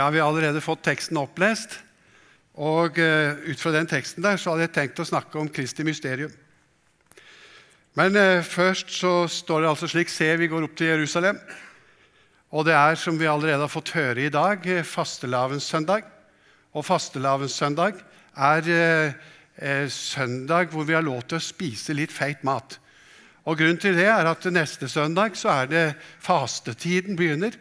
Ja, 0.00 0.10
Vi 0.10 0.20
har 0.20 0.28
allerede 0.28 0.62
fått 0.64 0.80
teksten 0.86 1.18
opplest. 1.20 1.74
Og 2.56 2.96
uh, 2.96 3.36
ut 3.44 3.60
fra 3.60 3.72
den 3.74 3.88
teksten 3.90 4.24
der 4.24 4.38
så 4.40 4.54
hadde 4.54 4.64
jeg 4.64 4.72
tenkt 4.72 5.02
å 5.02 5.04
snakke 5.04 5.36
om 5.36 5.50
Kristi 5.52 5.84
mysterium. 5.84 6.32
Men 8.00 8.16
uh, 8.16 8.40
først 8.40 8.94
så 8.96 9.28
står 9.28 9.60
det 9.60 9.68
altså 9.74 9.90
slik 9.92 10.08
Se, 10.08 10.30
vi 10.40 10.48
går 10.48 10.64
opp 10.64 10.78
til 10.80 10.88
Jerusalem. 10.94 11.36
Og 12.48 12.64
det 12.64 12.78
er, 12.78 12.96
som 12.96 13.20
vi 13.20 13.28
allerede 13.28 13.66
har 13.66 13.74
fått 13.74 13.92
høre 13.92 14.24
i 14.24 14.32
dag, 14.32 14.64
uh, 14.64 14.80
fastelavnssøndag. 14.88 16.08
Og 16.72 16.88
fastelavnssøndag 16.88 18.00
er 18.40 19.88
søndag 19.92 20.72
hvor 20.72 20.88
vi 20.88 20.96
har 20.96 21.04
lov 21.04 21.26
til 21.28 21.36
å 21.36 21.44
spise 21.44 21.92
litt 21.92 22.14
feit 22.14 22.40
mat. 22.46 22.78
Og 23.44 23.60
Grunnen 23.60 23.82
til 23.82 24.00
det 24.00 24.08
er 24.08 24.32
at 24.32 24.48
neste 24.48 24.88
søndag 24.88 25.36
så 25.36 25.52
er 25.60 25.68
det 25.68 25.88
fastetiden 26.24 27.20
begynner. 27.20 27.52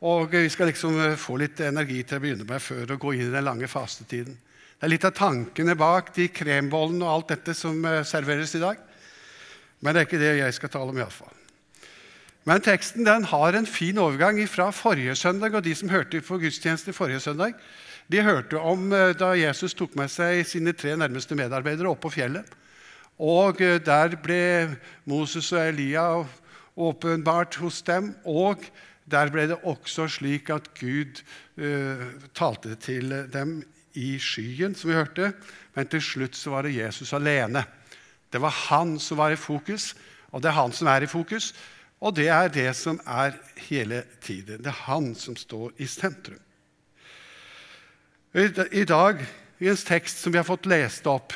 Og 0.00 0.32
vi 0.32 0.48
skal 0.48 0.70
liksom 0.70 0.96
eh, 0.96 1.18
få 1.20 1.36
litt 1.42 1.60
energi 1.60 1.98
til 2.08 2.16
å 2.16 2.22
begynne 2.22 2.46
med 2.48 2.62
før 2.64 2.94
å 2.94 3.00
gå 3.00 3.12
inn 3.16 3.26
i 3.26 3.34
den 3.34 3.44
lange 3.44 3.68
fastetiden. 3.68 4.38
Det 4.80 4.86
er 4.86 4.92
litt 4.94 5.04
av 5.04 5.12
tankene 5.12 5.74
bak 5.76 6.08
de 6.16 6.30
krembollene 6.32 7.04
og 7.04 7.12
alt 7.12 7.34
dette 7.34 7.54
som 7.56 7.76
eh, 7.84 8.00
serveres 8.08 8.56
i 8.56 8.62
dag. 8.62 8.80
Men 9.84 9.92
det 9.92 10.00
er 10.00 10.08
ikke 10.08 10.22
det 10.22 10.32
jeg 10.38 10.56
skal 10.56 10.72
tale 10.72 10.94
om, 10.94 11.02
iallfall. 11.02 11.36
Men 12.48 12.64
teksten 12.64 13.04
den 13.04 13.28
har 13.28 13.56
en 13.56 13.68
fin 13.68 14.00
overgang 14.00 14.40
fra 14.48 14.70
forrige 14.72 15.18
søndag. 15.20 15.52
Og 15.52 15.68
de 15.68 15.76
som 15.76 15.92
hørte 15.92 16.24
på 16.24 16.40
gudstjeneste 16.40 16.96
forrige 16.96 17.20
søndag, 17.20 17.60
de 18.08 18.24
hørte 18.24 18.56
om 18.56 18.88
eh, 18.96 19.12
da 19.12 19.34
Jesus 19.36 19.76
tok 19.76 20.00
med 20.00 20.08
seg 20.08 20.46
sine 20.48 20.72
tre 20.72 20.96
nærmeste 20.96 21.36
medarbeidere 21.36 21.92
opp 21.92 22.06
på 22.06 22.16
fjellet. 22.16 22.48
Og 23.20 23.58
der 23.84 24.14
ble 24.24 24.44
Moses 25.04 25.50
og 25.52 25.60
Elia 25.60 26.06
åpenbart 26.72 27.58
hos 27.60 27.82
dem. 27.84 28.14
og 28.24 28.64
der 29.10 29.32
ble 29.32 29.48
det 29.50 29.58
også 29.66 30.08
slik 30.08 30.50
at 30.54 30.70
Gud 30.78 31.22
uh, 31.60 32.06
talte 32.34 32.76
til 32.80 33.12
dem 33.32 33.60
i 33.98 34.14
skyen, 34.22 34.74
som 34.74 34.90
vi 34.90 34.98
hørte, 34.98 35.32
men 35.74 35.90
til 35.90 36.02
slutt 36.02 36.38
så 36.38 36.54
var 36.54 36.66
det 36.66 36.76
Jesus 36.76 37.12
alene. 37.16 37.64
Det 38.30 38.40
var 38.42 38.54
han 38.68 38.98
som 39.02 39.18
var 39.18 39.34
i 39.34 39.40
fokus, 39.40 39.94
og 40.30 40.42
det 40.42 40.52
er 40.52 40.58
han 40.60 40.72
som 40.72 40.90
er 40.90 41.02
i 41.02 41.10
fokus. 41.10 41.52
Og 42.00 42.16
det 42.16 42.30
er 42.32 42.48
det 42.48 42.70
som 42.76 43.00
er 43.04 43.34
hele 43.68 44.04
tiden. 44.24 44.62
Det 44.64 44.70
er 44.72 44.84
han 44.86 45.12
som 45.14 45.36
står 45.36 45.74
i 45.76 45.86
sentrum. 45.86 46.40
I 48.34 48.84
dag, 48.86 49.24
i 49.58 49.68
en 49.68 49.76
tekst 49.76 50.22
som 50.22 50.32
vi 50.32 50.38
har 50.38 50.46
fått 50.46 50.68
lest 50.70 51.06
opp, 51.10 51.34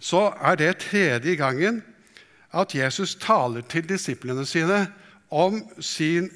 så 0.00 0.30
er 0.40 0.56
det 0.56 0.78
tredje 0.86 1.34
gangen 1.36 1.82
at 2.56 2.74
Jesus 2.74 3.16
taler 3.20 3.66
til 3.68 3.84
disiplene 3.86 4.46
sine 4.48 4.86
om 5.30 5.60
sin 5.78 6.28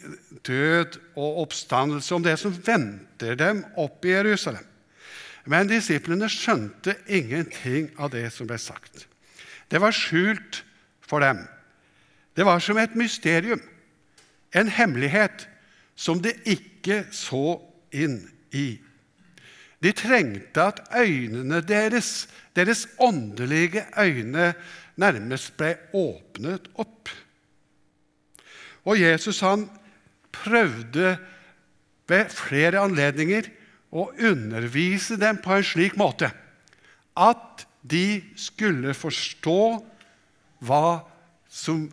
død 0.46 0.98
og 1.18 1.40
oppstandelse, 1.44 2.14
om 2.14 2.22
det 2.22 2.36
som 2.38 2.54
venter 2.66 3.34
dem 3.38 3.64
opp 3.80 4.04
i 4.06 4.14
Jerusalem. 4.14 4.62
Men 5.50 5.68
disiplene 5.68 6.30
skjønte 6.32 6.94
ingenting 7.10 7.90
av 8.00 8.14
det 8.14 8.30
som 8.32 8.48
ble 8.48 8.58
sagt. 8.60 9.04
Det 9.68 9.80
var 9.82 9.92
skjult 9.94 10.62
for 11.04 11.24
dem. 11.24 11.42
Det 12.34 12.46
var 12.46 12.62
som 12.62 12.78
et 12.80 12.94
mysterium, 12.98 13.60
en 14.54 14.70
hemmelighet 14.70 15.46
som 15.96 16.22
de 16.22 16.32
ikke 16.48 17.04
så 17.14 17.58
inn 17.94 18.22
i. 18.54 18.78
De 19.84 19.92
trengte 19.92 20.62
at 20.62 20.80
øynene 20.96 21.60
deres, 21.66 22.26
deres 22.56 22.86
åndelige 22.98 23.84
øyne, 24.00 24.54
nærmest 24.96 25.52
ble 25.58 25.74
åpnet 25.92 26.70
opp. 26.80 27.10
Og 28.84 29.00
Jesus 29.00 29.40
han 29.44 29.66
prøvde 30.34 31.14
ved 32.10 32.32
flere 32.34 32.82
anledninger 32.84 33.48
å 33.94 34.08
undervise 34.12 35.16
dem 35.20 35.38
på 35.42 35.54
en 35.54 35.66
slik 35.66 35.96
måte 36.00 36.30
at 37.14 37.64
de 37.84 38.22
skulle 38.40 38.94
forstå 38.96 39.60
hva 40.64 40.86
som 41.46 41.84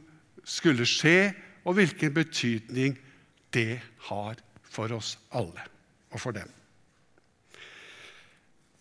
skulle 0.48 0.88
skje, 0.90 1.32
og 1.62 1.76
hvilken 1.78 2.10
betydning 2.16 2.96
det 3.54 3.78
har 4.08 4.40
for 4.66 4.90
oss 4.96 5.14
alle 5.38 5.62
og 6.10 6.18
for 6.24 6.34
dem. 6.34 6.48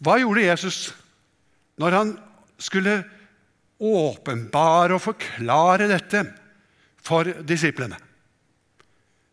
Hva 0.00 0.16
gjorde 0.22 0.47
Jesus 0.47 0.78
når 1.81 1.97
han 1.99 2.15
skulle 2.60 2.94
åpenbare 3.81 4.97
og 4.97 5.04
forklare 5.04 5.91
dette 5.91 6.25
for 7.03 7.28
disiplene? 7.47 7.99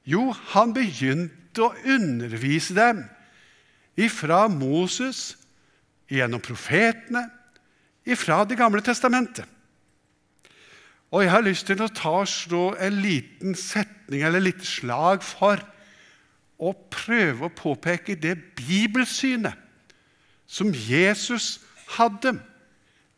Jo, 0.07 0.31
han 0.53 0.73
begynte 0.75 1.65
å 1.65 1.73
undervise 1.83 2.75
dem 2.77 3.03
ifra 3.97 4.45
Moses, 4.51 5.35
gjennom 6.07 6.39
profetene, 6.39 7.25
ifra 8.07 8.45
Det 8.47 8.55
gamle 8.55 8.79
testamentet. 8.81 9.43
Og 11.11 11.23
jeg 11.23 11.31
har 11.31 11.43
lyst 11.43 11.67
til 11.67 11.81
å 11.83 11.91
ta 11.91 12.21
slå 12.27 12.75
en 12.83 12.99
liten 13.03 13.55
setning 13.55 14.23
eller 14.27 14.43
litt 14.43 14.63
slag 14.67 15.23
for 15.23 15.59
å 16.57 16.73
prøve 16.91 17.47
å 17.47 17.53
påpeke 17.53 18.17
det 18.19 18.35
bibelsynet 18.57 19.55
som 20.47 20.71
Jesus 20.71 21.59
hadde. 21.95 22.37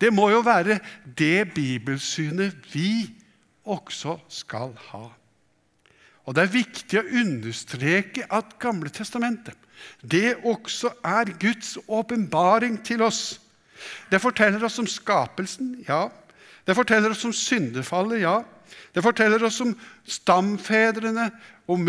Det 0.01 0.11
må 0.13 0.29
jo 0.33 0.41
være 0.45 0.79
det 1.05 1.49
bibelsynet 1.55 2.57
vi 2.73 3.09
også 3.69 4.17
skal 4.31 4.73
ha. 4.89 5.05
Og 6.25 6.35
Det 6.35 6.43
er 6.43 6.53
viktig 6.53 6.99
å 6.99 7.09
understreke 7.23 8.27
at 8.29 8.57
Gamle 8.61 8.91
testamentet 8.93 9.57
det 10.03 10.35
også 10.43 10.91
er 11.05 11.31
Guds 11.39 11.77
åpenbaring 11.87 12.79
til 12.83 13.01
oss. 13.01 13.39
Det 14.11 14.21
forteller 14.21 14.63
oss 14.65 14.79
om 14.79 14.87
skapelsen, 14.87 15.77
ja. 15.87 16.09
Det 16.67 16.75
forteller 16.75 17.13
oss 17.15 17.25
om 17.25 17.33
syndefallet, 17.33 18.21
ja. 18.21 18.41
Det 18.93 19.03
forteller 19.03 19.43
oss 19.45 19.61
om 19.63 19.71
stamfedrene, 20.05 21.29
om, 21.69 21.87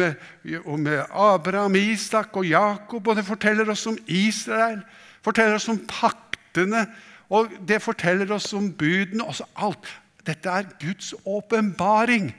om 0.64 0.86
Abraham, 1.10 1.76
Isak 1.76 2.36
og 2.36 2.46
Jakob. 2.46 3.08
Og 3.08 3.16
det 3.16 3.26
forteller 3.26 3.70
oss 3.70 3.86
om 3.90 3.98
Israel, 4.06 4.80
forteller 5.24 5.58
oss 5.58 5.68
om 5.68 5.80
paktene, 5.88 6.86
og 7.30 7.50
det 7.68 7.82
forteller 7.82 8.32
oss 8.34 8.52
om 8.54 8.70
budene. 8.72 9.24
Også 9.24 9.46
alt. 9.56 9.90
Dette 10.26 10.52
er 10.52 10.70
Guds 10.80 11.14
åpenbaring 11.24 12.30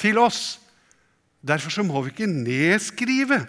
til 0.00 0.18
oss. 0.18 0.58
Derfor 1.42 1.74
så 1.74 1.84
må 1.86 2.02
vi 2.02 2.12
ikke 2.14 2.30
nedskrive 2.30 3.42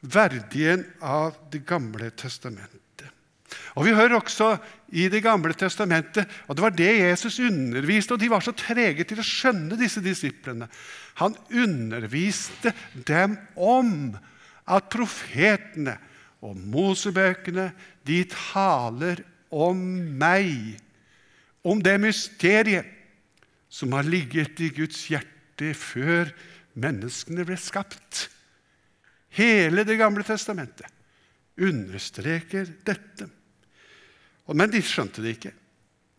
verdien 0.00 0.84
av 1.02 1.36
Det 1.50 1.64
gamle 1.66 2.10
testamentet. 2.10 2.78
Og 3.76 3.84
Vi 3.84 3.94
hører 3.94 4.18
også 4.18 4.56
i 4.92 5.08
Det 5.08 5.22
gamle 5.22 5.54
testamentet, 5.54 6.28
og 6.48 6.56
det 6.56 6.62
var 6.62 6.70
det 6.70 6.98
Jesus 6.98 7.38
underviste, 7.38 8.12
og 8.12 8.20
de 8.20 8.30
var 8.30 8.40
så 8.40 8.52
trege 8.52 9.04
til 9.04 9.20
å 9.20 9.26
skjønne 9.26 9.78
disse 9.78 10.00
disiplene. 10.00 10.68
Han 11.20 11.36
underviste 11.50 12.72
dem 13.06 13.36
om 13.56 14.16
at 14.68 14.88
profetene 14.92 15.96
og 16.44 16.56
Mosebøkene 16.56 17.70
de 18.06 18.22
taler 18.30 19.22
om 19.50 19.78
meg 20.20 20.78
om 21.66 21.82
det 21.82 21.96
mysteriet 22.00 22.86
som 23.68 23.92
har 23.92 24.06
ligget 24.08 24.60
i 24.64 24.70
Guds 24.72 25.06
hjerte 25.10 25.72
før 25.76 26.30
menneskene 26.78 27.44
ble 27.46 27.58
skapt. 27.60 28.28
Hele 29.36 29.84
Det 29.84 29.98
gamle 30.00 30.24
testamentet 30.24 30.86
understreker 31.58 32.68
dette. 32.86 33.26
Men 34.48 34.70
de 34.72 34.80
skjønte 34.80 35.20
det 35.24 35.34
ikke. 35.36 35.52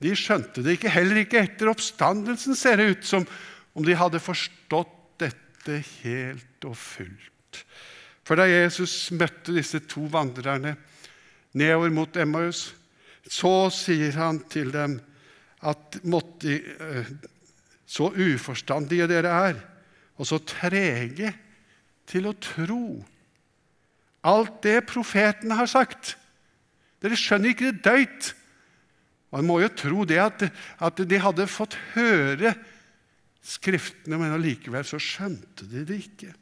De 0.04 0.12
skjønte 0.16 0.64
det 0.64 0.78
ikke, 0.78 0.92
Heller 0.94 1.24
ikke 1.24 1.42
etter 1.42 1.72
oppstandelsen 1.72 2.56
ser 2.56 2.80
det 2.80 2.90
ut 2.94 3.08
som 3.08 3.26
om 3.74 3.86
de 3.86 3.96
hadde 3.98 4.22
forstått 4.22 4.96
dette 5.24 5.80
helt 6.04 6.68
og 6.68 6.76
fullt. 6.78 7.64
For 8.28 8.38
da 8.40 8.46
Jesus 8.48 9.10
møtte 9.16 9.56
disse 9.56 9.82
to 9.90 10.06
vandrerne 10.12 10.76
nedover 11.58 11.92
mot 11.94 12.20
Emmaus, 12.20 12.70
så 13.30 13.70
sier 13.74 14.14
han 14.20 14.44
til 14.52 14.72
dem 14.74 15.00
at 15.62 16.00
måtte, 16.08 16.56
eh, 16.56 17.12
så 17.90 18.10
uforstandige 18.14 19.08
dere 19.10 19.36
er, 19.50 19.62
og 20.20 20.28
så 20.28 20.40
trege 20.44 21.34
til 22.10 22.28
å 22.30 22.36
tro 22.40 22.84
alt 24.28 24.60
det 24.64 24.84
profetene 24.90 25.56
har 25.56 25.70
sagt. 25.70 26.16
Dere 27.00 27.18
skjønner 27.20 27.54
ikke 27.54 27.72
det 27.72 27.84
døyt. 27.86 28.34
Man 29.32 29.48
må 29.48 29.60
jo 29.64 29.70
tro 29.72 30.06
det 30.08 30.20
at, 30.20 30.44
at 30.80 31.00
de 31.08 31.22
hadde 31.22 31.50
fått 31.50 31.78
høre 31.96 32.56
Skriftene, 33.50 34.18
men 34.20 34.34
allikevel 34.36 34.84
så 34.84 34.98
skjønte 35.00 35.64
de 35.72 35.86
det 35.88 35.96
ikke. 36.04 36.34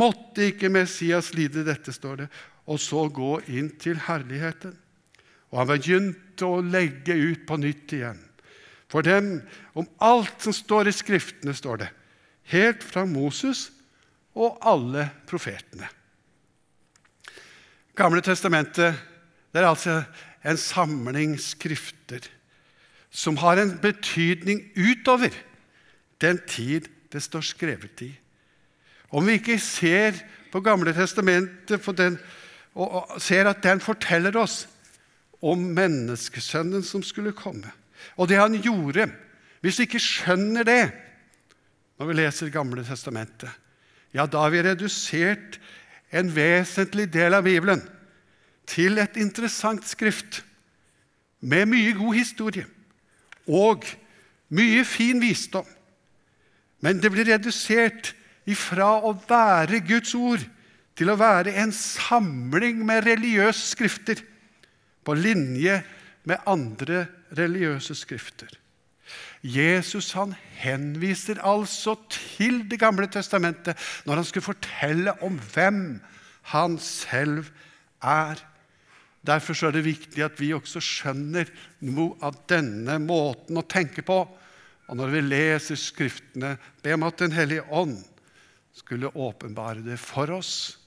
Måtte 0.00 0.46
ikke 0.48 0.70
Messias 0.72 1.28
lide 1.36 1.60
dette, 1.66 1.92
står 1.92 2.22
det, 2.22 2.28
og 2.72 2.80
så 2.80 3.04
gå 3.12 3.34
inn 3.52 3.68
til 3.78 4.00
herligheten. 4.08 4.72
Og 5.52 5.60
han 5.60 5.68
begynte 5.68 6.48
å 6.48 6.62
legge 6.64 7.12
ut 7.12 7.44
på 7.46 7.60
nytt 7.60 7.94
igjen 7.98 8.22
for 8.92 9.04
dem 9.06 9.38
om 9.78 9.88
alt 10.04 10.44
som 10.44 10.52
står 10.52 10.90
i 10.90 10.94
Skriftene, 10.94 11.54
står 11.56 11.80
det, 11.80 11.88
helt 12.52 12.84
fra 12.84 13.06
Moses 13.08 13.70
og 14.36 14.60
alle 14.68 15.06
profetene. 15.28 15.88
Gamle 17.96 18.22
testamentet 18.24 19.00
det 19.52 19.60
er 19.60 19.68
altså 19.68 19.98
en 20.48 20.58
samling 20.58 21.34
skrifter 21.40 22.24
som 23.12 23.36
har 23.42 23.60
en 23.60 23.74
betydning 23.82 24.62
utover 24.76 25.34
den 26.24 26.40
tid 26.48 26.88
det 27.12 27.20
står 27.20 27.44
skrevet 27.44 28.04
i. 28.06 28.08
Om 29.12 29.28
vi 29.28 29.36
ikke 29.36 29.58
ser 29.60 30.16
på 30.52 30.62
Gamle 30.64 30.94
testamentet 30.96 31.82
på 31.84 31.92
den, 31.92 32.16
og 32.72 33.20
ser 33.20 33.50
at 33.50 33.60
den 33.64 33.82
forteller 33.84 34.36
oss 34.40 34.62
om 35.44 35.60
menneskesønnen 35.76 36.84
som 36.86 37.04
skulle 37.04 37.34
komme, 37.36 37.68
og 38.16 38.28
det 38.30 38.40
han 38.40 38.56
gjorde 38.62 39.10
Hvis 39.62 39.78
vi 39.78 39.86
ikke 39.86 40.02
skjønner 40.02 40.66
det 40.66 40.82
når 42.00 42.08
vi 42.08 42.14
leser 42.18 42.50
Gamle 42.50 42.82
testamentet, 42.82 43.50
ja, 44.10 44.24
da 44.26 44.40
har 44.42 44.50
vi 44.50 44.62
redusert 44.64 45.60
en 46.10 46.32
vesentlig 46.34 47.06
del 47.14 47.36
av 47.36 47.44
Bibelen 47.46 47.84
til 48.66 48.98
et 48.98 49.14
interessant 49.22 49.86
skrift 49.86 50.40
med 51.46 51.70
mye 51.70 51.94
god 51.94 52.18
historie 52.18 52.66
og 53.46 53.86
mye 54.50 54.82
fin 54.88 55.22
visdom. 55.22 55.68
Men 56.82 56.98
det 56.98 57.12
blir 57.14 57.30
redusert 57.30 58.16
ifra 58.50 58.96
å 58.98 59.14
være 59.14 59.84
Guds 59.86 60.16
ord 60.18 60.42
til 60.98 61.12
å 61.12 61.18
være 61.22 61.54
en 61.62 61.70
samling 61.70 62.82
med 62.82 63.06
religiøse 63.06 63.76
skrifter 63.76 64.26
på 65.06 65.14
linje 65.14 65.78
med 65.78 66.01
andre 66.46 67.06
religiøse 67.36 67.94
skrifter. 67.98 68.50
Jesus 69.42 70.12
han 70.14 70.34
henviser 70.62 71.40
altså 71.42 71.96
til 72.08 72.62
Det 72.70 72.78
gamle 72.78 73.08
testamentet 73.10 73.78
når 74.06 74.20
han 74.20 74.24
skulle 74.24 74.46
fortelle 74.52 75.16
om 75.22 75.40
hvem 75.54 76.00
han 76.54 76.78
selv 76.78 77.50
er. 78.02 78.38
Derfor 79.26 79.66
er 79.66 79.74
det 79.74 79.84
viktig 79.84 80.22
at 80.24 80.38
vi 80.40 80.52
også 80.54 80.80
skjønner 80.82 81.50
noe 81.86 82.16
av 82.22 82.38
denne 82.50 82.98
måten 83.02 83.58
å 83.58 83.66
tenke 83.66 84.02
på. 84.06 84.22
Og 84.90 84.98
når 84.98 85.12
vi 85.14 85.20
leser 85.26 85.78
Skriftene, 85.78 86.56
be 86.82 86.94
om 86.94 87.06
at 87.06 87.18
Den 87.18 87.32
hellige 87.32 87.66
ånd 87.70 87.98
skulle 88.74 89.12
åpenbare 89.14 89.82
det 89.84 89.98
for 90.00 90.30
oss. 90.30 90.78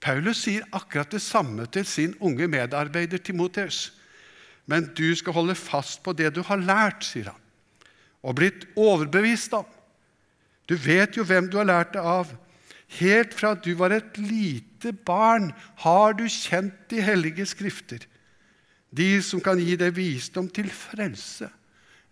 Paulus 0.00 0.44
sier 0.44 0.66
akkurat 0.76 1.10
det 1.10 1.22
samme 1.24 1.66
til 1.72 1.86
sin 1.88 2.14
unge 2.20 2.48
medarbeider 2.48 3.18
Timoteus. 3.18 3.92
Men 4.66 4.90
du 4.98 5.14
skal 5.18 5.36
holde 5.36 5.54
fast 5.58 6.02
på 6.02 6.14
det 6.16 6.32
du 6.34 6.42
har 6.46 6.58
lært, 6.62 7.06
sier 7.06 7.30
han, 7.30 7.42
og 8.26 8.38
blitt 8.40 8.66
overbevist 8.74 9.54
om. 9.54 9.66
Du 10.66 10.74
vet 10.74 11.16
jo 11.16 11.24
hvem 11.26 11.46
du 11.50 11.60
har 11.60 11.68
lært 11.68 11.94
det 11.94 12.02
av. 12.02 12.32
Helt 12.98 13.34
fra 13.34 13.54
du 13.54 13.72
var 13.78 13.94
et 13.94 14.18
lite 14.18 14.92
barn, 15.06 15.52
har 15.82 16.16
du 16.18 16.26
kjent 16.30 16.74
de 16.90 17.02
hellige 17.02 17.46
skrifter, 17.46 18.02
de 18.90 19.08
som 19.22 19.42
kan 19.42 19.58
gi 19.60 19.74
deg 19.78 19.94
visdom 19.94 20.48
til 20.50 20.70
frelse 20.70 21.50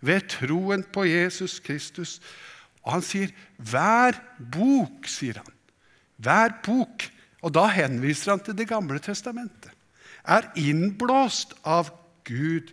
ved 0.05 0.27
troen 0.29 0.85
på 0.93 1.07
Jesus 1.09 1.59
Kristus. 1.65 2.19
Og 2.85 2.99
han 2.99 3.03
sier, 3.03 3.31
'Hver 3.57 4.21
bok', 4.39 5.09
sier 5.09 5.41
han. 5.41 5.55
Hver 6.19 6.61
bok. 6.65 7.11
Og 7.43 7.53
da 7.55 7.67
henviser 7.67 8.31
han 8.33 8.41
til 8.41 8.57
Det 8.57 8.69
gamle 8.69 8.99
testamentet. 8.99 9.71
Er 10.25 10.53
innblåst 10.57 11.55
av 11.65 11.91
Gud 12.25 12.73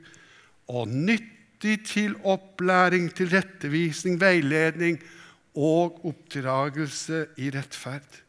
og 0.72 0.88
nyttig 0.88 1.82
til 1.86 2.16
opplæring, 2.24 3.12
tilrettevisning, 3.16 4.20
veiledning 4.22 5.00
og 5.56 6.02
oppdragelse 6.08 7.26
i 7.38 7.52
rettferd. 7.54 8.22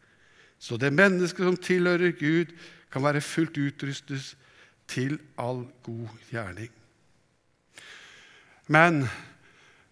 Så 0.58 0.76
det 0.78 0.92
mennesket 0.94 1.46
som 1.46 1.58
tilhører 1.58 2.14
Gud, 2.18 2.52
kan 2.92 3.04
være 3.04 3.24
fullt 3.24 3.56
utrustet 3.56 4.34
til 4.90 5.16
all 5.40 5.64
god 5.82 6.10
gjerning. 6.28 6.68
Men 8.68 9.06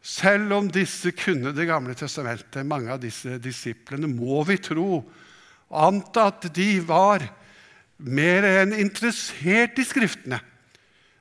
selv 0.00 0.52
om 0.56 0.68
disse 0.72 1.12
kunne 1.12 1.52
Det 1.52 1.66
gamle 1.68 1.94
testamentet, 1.94 2.66
mange 2.66 2.92
av 2.92 3.00
disse 3.00 3.38
disiplene, 3.38 4.08
må 4.08 4.42
vi 4.48 4.56
tro 4.60 5.02
anta 5.70 6.28
at 6.30 6.48
de 6.54 6.80
var 6.82 7.24
mer 8.00 8.46
enn 8.48 8.72
interessert 8.80 9.78
i 9.78 9.84
Skriftene, 9.84 10.40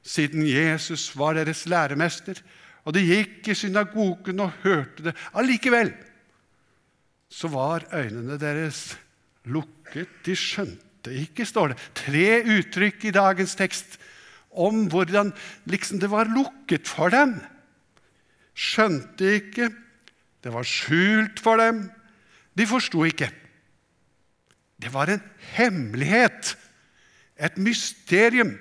siden 0.06 0.46
Jesus 0.48 1.12
var 1.18 1.38
deres 1.38 1.66
læremester 1.70 2.42
og 2.90 2.96
de 2.96 3.04
gikk 3.06 3.52
i 3.52 3.58
synagogen 3.58 4.42
og 4.42 4.56
hørte 4.64 5.10
det. 5.10 5.16
Allikevel 5.38 5.92
så 7.30 7.50
var 7.54 7.86
øynene 7.94 8.40
deres 8.42 8.96
lukket. 9.46 10.10
De 10.26 10.34
skjønte 10.38 11.14
ikke, 11.14 11.46
står 11.46 11.74
det. 11.74 11.84
Tre 11.98 12.42
uttrykk 12.58 13.06
i 13.06 13.14
dagens 13.14 13.54
tekst 13.60 14.00
om 14.50 14.88
hvordan 14.90 15.30
liksom 15.70 16.02
det 16.02 16.10
var 16.10 16.32
lukket 16.34 16.90
for 16.90 17.14
dem. 17.14 17.36
Skjønte 18.58 19.36
ikke, 19.38 19.70
det 20.42 20.54
var 20.56 20.66
skjult 20.66 21.38
for 21.44 21.62
dem. 21.62 21.86
De 22.58 22.66
forsto 22.68 23.04
ikke. 23.06 23.30
Det 24.80 24.90
var 24.96 25.12
en 25.12 25.22
hemmelighet, 25.54 26.56
et 27.38 27.56
mysterium, 27.60 28.56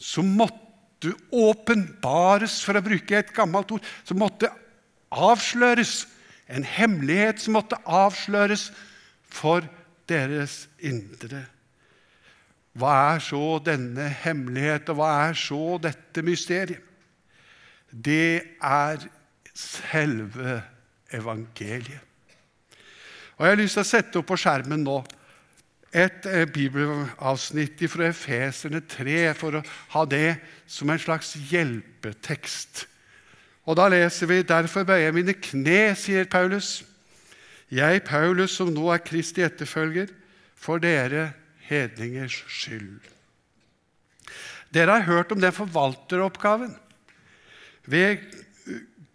som 0.00 0.26
måtte 0.36 0.69
måtte 1.00 1.16
åpenbares, 1.32 2.60
for 2.64 2.76
å 2.76 2.84
bruke 2.84 3.16
et 3.16 3.32
gammelt 3.32 3.70
ord, 3.72 3.84
som 4.04 4.18
måtte 4.20 4.50
avsløres. 5.10 6.06
En 6.48 6.64
hemmelighet 6.64 7.40
som 7.40 7.54
måtte 7.54 7.78
avsløres 7.86 8.70
for 9.30 9.62
deres 10.08 10.68
indre. 10.78 11.46
Hva 12.74 13.14
er 13.14 13.20
så 13.22 13.58
denne 13.64 14.08
hemmelighet, 14.22 14.90
og 14.90 15.00
hva 15.00 15.28
er 15.28 15.34
så 15.34 15.78
dette 15.82 16.22
mysteriet? 16.22 16.82
Det 17.90 18.58
er 18.62 19.02
selve 19.54 20.60
evangeliet. 21.10 22.00
Og 23.38 23.46
Jeg 23.46 23.54
har 23.54 23.58
lyst 23.58 23.78
til 23.78 23.82
å 23.82 23.88
sette 23.88 24.20
opp 24.20 24.28
på 24.28 24.36
skjermen 24.36 24.84
nå 24.84 24.98
et 25.90 26.26
eh, 26.26 26.46
bibelavsnitt 26.46 27.82
fra 27.90 28.10
Efeserne 28.10 28.82
3 28.86 29.32
for 29.38 29.58
å 29.58 29.64
ha 29.94 30.04
det 30.06 30.38
som 30.70 30.90
en 30.90 31.02
slags 31.02 31.34
hjelpetekst. 31.50 32.86
Og 33.66 33.76
Da 33.76 33.88
leser 33.90 34.30
vi 34.30 34.42
derfor 34.46 34.86
bøyer 34.86 35.14
mine 35.14 35.34
kne, 35.34 35.94
sier 35.98 36.30
Paulus. 36.30 36.80
Jeg, 37.70 38.02
Paulus, 38.06 38.56
som 38.56 38.70
nå 38.72 38.88
er 38.90 39.02
Kristi 39.02 39.44
etterfølger, 39.46 40.10
for 40.58 40.82
dere 40.82 41.32
hedningers 41.68 42.42
skyld. 42.50 43.00
Dere 44.74 44.98
har 44.98 45.06
hørt 45.06 45.32
om 45.34 45.40
den 45.42 45.54
forvalteroppgaven 45.54 46.74
ved 47.90 48.22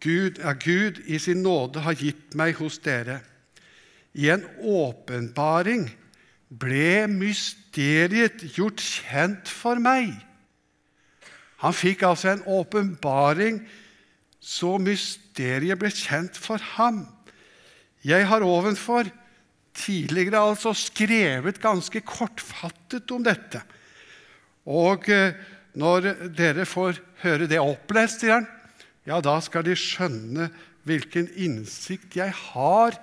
Gud, 0.04 0.40
ja, 0.40 0.52
Gud 0.54 1.00
i 1.08 1.20
sin 1.20 1.44
nåde 1.44 1.84
har 1.86 1.96
gitt 1.96 2.36
meg 2.36 2.58
hos 2.60 2.78
dere, 2.84 3.22
i 4.16 4.30
en 4.32 4.44
åpenbaring 4.62 5.88
ble 6.50 7.08
mysteriet 7.10 8.44
gjort 8.56 8.82
kjent 8.82 9.50
for 9.50 9.82
meg. 9.82 10.14
Han 11.64 11.74
fikk 11.74 12.04
altså 12.06 12.34
en 12.34 12.46
åpenbaring, 12.46 13.64
så 14.40 14.76
mysteriet 14.78 15.80
ble 15.82 15.90
kjent 15.90 16.38
for 16.38 16.62
ham. 16.76 17.06
Jeg 18.06 18.28
har 18.30 18.46
ovenfor 18.46 19.10
tidligere 19.76 20.44
altså 20.52 20.76
skrevet 20.78 21.58
ganske 21.62 22.02
kortfattet 22.06 23.12
om 23.12 23.26
dette. 23.26 23.64
Og 24.70 25.10
eh, 25.10 25.34
når 25.76 26.12
dere 26.38 26.68
får 26.70 27.02
høre 27.26 27.50
det 27.50 27.60
opplest, 27.62 28.24
sier 28.24 28.46
ja, 29.06 29.20
da 29.22 29.36
skal 29.44 29.66
de 29.66 29.76
skjønne 29.78 30.48
hvilken 30.86 31.28
innsikt 31.42 32.16
jeg 32.18 32.34
har 32.54 32.96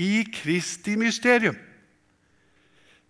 i 0.00 0.24
Kristi 0.32 0.96
mysterium. 1.00 1.56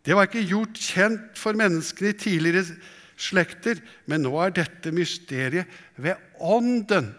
Det 0.06 0.14
var 0.14 0.28
ikke 0.28 0.46
gjort 0.46 0.78
kjent 0.78 1.38
for 1.38 1.58
menneskene 1.58 2.12
i 2.12 2.18
tidligere 2.18 2.76
slekter, 3.18 3.80
men 4.06 4.22
nå 4.22 4.34
er 4.38 4.54
dette 4.54 4.92
mysteriet 4.94 5.66
ved 5.98 6.20
Ånden 6.38 7.10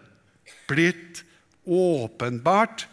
blitt 0.69 1.23
åpenbart, 1.67 2.85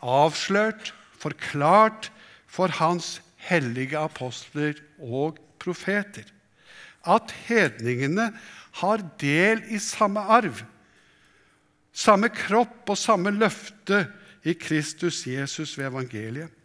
avslørt, 0.00 0.94
forklart 1.20 2.08
for 2.48 2.72
Hans 2.78 3.18
hellige 3.42 3.98
apostler 4.00 4.78
og 4.98 5.36
profeter. 5.60 6.24
At 7.04 7.34
hedningene 7.46 8.30
har 8.80 9.04
del 9.20 9.60
i 9.74 9.80
samme 9.82 10.22
arv, 10.24 10.62
samme 11.92 12.30
kropp 12.32 12.88
og 12.94 12.98
samme 12.98 13.34
løfte 13.34 14.06
i 14.48 14.56
Kristus 14.56 15.26
Jesus 15.28 15.76
ved 15.76 15.90
evangeliet. 15.90 16.61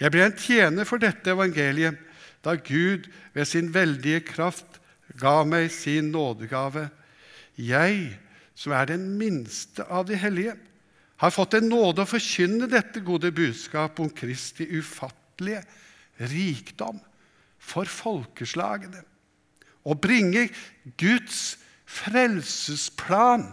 Jeg 0.00 0.10
ble 0.10 0.26
en 0.26 0.36
tjener 0.38 0.88
for 0.88 1.02
dette 1.02 1.30
evangeliet 1.30 2.00
da 2.44 2.56
Gud 2.58 3.06
ved 3.34 3.48
sin 3.48 3.70
veldige 3.74 4.20
kraft 4.26 4.80
ga 5.20 5.42
meg 5.46 5.70
sin 5.72 6.10
nådegave. 6.12 6.88
Jeg, 7.56 8.18
som 8.54 8.74
er 8.74 8.90
den 8.90 9.06
minste 9.18 9.86
av 9.86 10.08
de 10.08 10.18
hellige, 10.18 10.56
har 11.22 11.32
fått 11.32 11.54
en 11.56 11.70
nåde 11.70 12.02
å 12.02 12.10
forkynne 12.10 12.66
dette 12.70 13.00
gode 13.04 13.30
budskapet 13.34 14.02
om 14.02 14.10
Kristi 14.12 14.66
ufattelige 14.74 15.62
rikdom 16.18 16.98
for 17.58 17.88
folkeslagene. 17.88 19.00
Å 19.84 19.94
bringe 19.94 20.48
Guds 21.00 21.56
frelsesplan 21.84 23.46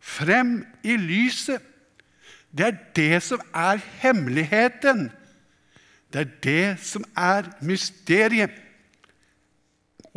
frem 0.00 0.62
i 0.86 0.96
lyset. 0.98 1.62
Det 2.50 2.66
er 2.70 2.78
det 2.96 3.22
som 3.26 3.42
er 3.52 3.82
hemmeligheten. 4.00 5.08
Det 6.12 6.20
er 6.20 6.32
det 6.42 6.80
som 6.84 7.04
er 7.16 7.50
mysteriet. 7.64 8.54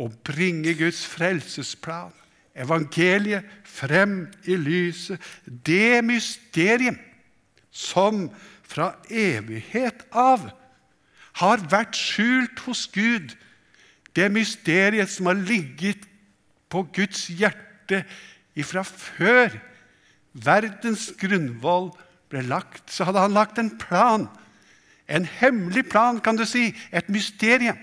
Å 0.00 0.08
bringe 0.24 0.72
Guds 0.74 1.04
frelsesplan, 1.06 2.14
evangeliet, 2.58 3.46
frem 3.68 4.24
i 4.48 4.56
lyset. 4.58 5.20
Det 5.44 6.00
mysteriet 6.04 6.98
som 7.70 8.26
fra 8.66 8.94
evighet 9.08 10.04
av 10.10 10.48
har 11.40 11.64
vært 11.70 11.96
skjult 11.96 12.64
hos 12.66 12.86
Gud. 12.92 13.36
Det 14.16 14.28
mysteriet 14.32 15.12
som 15.12 15.28
har 15.30 15.38
ligget 15.38 16.08
på 16.72 16.84
Guds 16.96 17.28
hjerte 17.30 18.02
ifra 18.58 18.82
før 18.84 19.54
verdens 20.32 21.10
grunnvoll 21.20 21.90
ble 22.32 22.44
lagt, 22.48 22.88
så 22.88 23.04
hadde 23.08 23.24
han 23.24 23.36
lagt 23.36 23.60
en 23.60 23.74
plan. 23.80 24.26
En 25.12 25.26
hemmelig 25.28 25.84
plan, 25.92 26.20
kan 26.20 26.36
du 26.36 26.46
si. 26.48 26.70
Et 26.92 27.08
mysterium. 27.08 27.76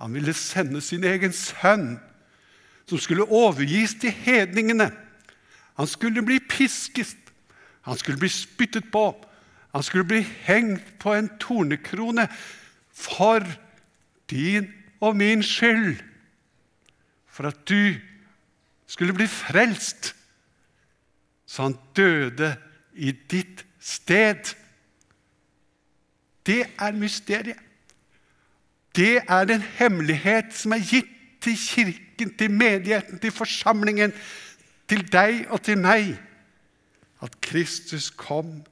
Han 0.00 0.14
ville 0.14 0.32
sende 0.32 0.80
sin 0.80 1.04
egen 1.04 1.32
sønn, 1.32 1.98
som 2.88 2.98
skulle 2.98 3.26
overgis 3.28 3.94
til 4.00 4.10
hedningene. 4.10 4.90
Han 5.76 5.86
skulle 5.86 6.22
bli 6.22 6.38
pisket, 6.48 7.16
han 7.82 7.98
skulle 7.98 8.18
bli 8.18 8.28
spyttet 8.28 8.90
på, 8.92 9.12
han 9.74 9.82
skulle 9.82 10.04
bli 10.04 10.22
hengt 10.46 10.98
på 10.98 11.14
en 11.14 11.28
tornekrone 11.40 12.28
for 12.92 13.44
din 14.30 14.72
og 15.00 15.16
min 15.16 15.42
skyld. 15.42 16.00
For 17.26 17.48
at 17.48 17.68
du 17.68 17.94
skulle 18.86 19.14
bli 19.14 19.26
frelst. 19.26 20.14
Så 21.46 21.62
han 21.62 21.78
døde 21.96 22.56
i 22.94 23.12
ditt 23.12 23.64
sted. 23.80 24.54
Det 26.50 26.64
er 26.78 26.92
mysteriet. 26.98 27.58
Det 28.96 29.20
er 29.28 29.54
en 29.54 29.62
hemmelighet 29.78 30.50
som 30.56 30.74
er 30.74 30.82
gitt 30.82 31.10
til 31.40 31.54
kirken, 31.56 32.32
til 32.36 32.50
menigheten, 32.50 33.20
til 33.22 33.30
forsamlingen, 33.32 34.12
til 34.90 35.04
deg 35.12 35.46
og 35.54 35.62
til 35.62 35.78
meg. 35.78 36.16
At 37.22 37.38
Kristus 37.44 38.10
kom 38.10 38.64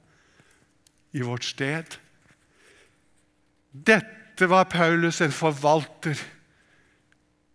i 1.15 1.23
vårt 1.23 1.47
sted. 1.47 1.97
Dette 3.71 4.49
var 4.49 4.67
Paulus 4.69 5.21
en 5.21 5.31
forvalter 5.31 6.19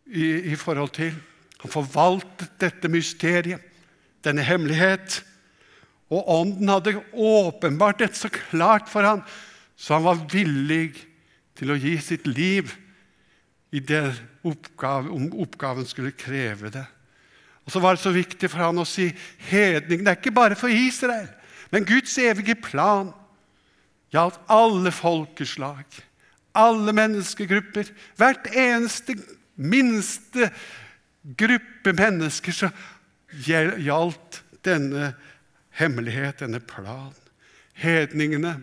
i, 0.06 0.24
i 0.52 0.56
forhold 0.56 0.94
til. 0.96 1.12
Han 1.60 1.70
forvaltet 1.70 2.60
dette 2.60 2.88
mysteriet, 2.88 3.60
denne 4.24 4.42
hemmelighet. 4.42 5.20
Og 6.08 6.28
Ånden 6.40 6.68
hadde 6.68 7.02
åpenbart 7.12 8.00
dette 8.00 8.18
så 8.18 8.32
klart 8.32 8.88
for 8.88 9.04
ham, 9.04 9.22
så 9.76 9.96
han 9.96 10.06
var 10.06 10.24
villig 10.30 10.94
til 11.58 11.72
å 11.72 11.78
gi 11.78 11.94
sitt 12.02 12.26
liv 12.30 12.72
i 13.74 13.80
det 13.82 14.06
oppgave, 14.46 15.10
om 15.10 15.30
oppgaven 15.42 15.86
skulle 15.88 16.14
kreve 16.14 16.70
det. 16.74 16.84
Og 17.64 17.72
Så 17.72 17.80
var 17.80 17.96
det 17.96 18.04
så 18.04 18.12
viktig 18.12 18.50
for 18.50 18.60
han 18.60 18.78
å 18.78 18.86
si 18.86 19.08
hedning. 19.48 20.04
Det 20.04 20.12
er 20.12 20.18
ikke 20.20 20.34
bare 20.36 20.58
for 20.58 20.68
Israel, 20.68 21.30
men 21.72 21.86
Guds 21.88 22.16
evige 22.18 22.54
plan 22.60 23.12
gjaldt 24.14 24.38
alle 24.52 24.92
folkeslag, 24.94 25.86
alle 26.54 26.92
menneskegrupper. 26.94 27.88
Hvert 28.20 28.46
eneste 28.52 29.16
minste 29.56 30.50
gruppe 31.24 31.94
mennesker 31.96 32.54
så 32.54 32.70
gjaldt 33.46 34.42
denne 34.64 35.14
hemmelighet, 35.74 36.44
denne 36.44 36.60
plan. 36.62 37.14
Hedningene 37.74 38.58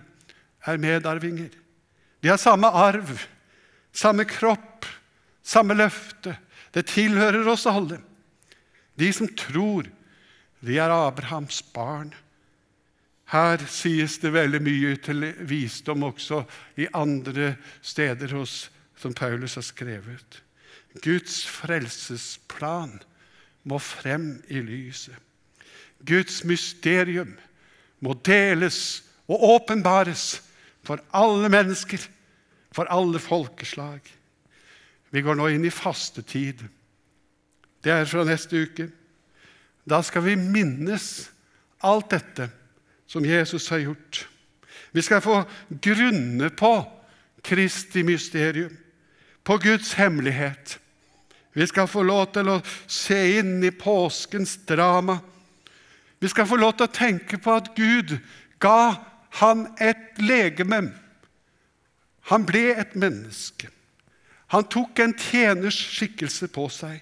er 0.65 0.81
medarvinger. 0.81 1.49
De 2.21 2.29
har 2.29 2.37
samme 2.37 2.67
arv, 2.67 3.13
samme 3.93 4.25
kropp, 4.29 4.85
samme 5.43 5.75
løfte. 5.77 6.35
Det 6.71 6.87
tilhører 6.91 7.47
oss 7.51 7.65
alle. 7.69 7.99
De 8.95 9.09
som 9.13 9.29
tror, 9.37 9.87
de 10.61 10.77
er 10.77 10.93
Abrahams 10.93 11.61
barn. 11.73 12.11
Her 13.31 13.63
sies 13.71 14.17
det 14.21 14.33
veldig 14.35 14.59
mye 14.63 14.95
til 15.01 15.25
visdom 15.47 16.03
også 16.03 16.43
i 16.77 16.87
andre 16.93 17.55
steder 17.81 18.35
hos, 18.35 18.69
som 18.99 19.15
Paulus 19.17 19.55
har 19.55 19.65
skrevet. 19.65 20.41
Guds 21.01 21.39
frelsesplan 21.47 22.99
må 23.63 23.79
frem 23.79 24.43
i 24.51 24.59
lyset. 24.61 25.15
Guds 26.05 26.41
mysterium 26.43 27.33
må 28.01 28.13
deles 28.25 29.01
og 29.29 29.43
åpenbares 29.55 30.41
for 30.83 31.01
alle 31.13 31.49
mennesker, 31.49 32.01
for 32.71 32.89
alle 32.89 33.19
folkeslag. 33.19 34.01
Vi 35.11 35.21
går 35.21 35.37
nå 35.37 35.49
inn 35.51 35.65
i 35.67 35.73
fastetid. 35.73 36.63
Det 37.83 37.91
er 37.91 38.07
fra 38.07 38.23
neste 38.27 38.63
uke. 38.63 38.87
Da 39.83 40.01
skal 40.05 40.23
vi 40.25 40.37
minnes 40.39 41.29
alt 41.83 42.11
dette 42.13 42.47
som 43.09 43.25
Jesus 43.25 43.67
har 43.73 43.83
gjort. 43.83 44.25
Vi 44.91 45.01
skal 45.01 45.23
få 45.23 45.41
grunne 45.69 46.49
på 46.49 46.73
Kristi 47.43 48.03
mysterium, 48.03 48.77
på 49.43 49.57
Guds 49.57 49.93
hemmelighet. 49.97 50.77
Vi 51.53 51.67
skal 51.67 51.87
få 51.89 52.03
lov 52.07 52.29
til 52.35 52.47
å 52.53 52.61
se 52.87 53.17
inn 53.39 53.63
i 53.65 53.73
påskens 53.75 54.59
drama. 54.67 55.17
Vi 56.21 56.29
skal 56.31 56.47
få 56.47 56.59
lov 56.61 56.77
til 56.77 56.87
å 56.87 56.95
tenke 56.95 57.39
på 57.41 57.55
at 57.57 57.71
Gud 57.75 58.13
ga 58.61 59.10
han 59.39 59.67
et 59.79 60.19
legeme. 60.19 60.91
Han 62.31 62.45
ble 62.47 62.71
et 62.75 62.95
menneske. 62.99 63.69
Han 64.51 64.67
tok 64.67 64.99
en 64.99 65.15
tjeners 65.15 65.77
skikkelse 65.95 66.49
på 66.51 66.67
seg. 66.73 66.99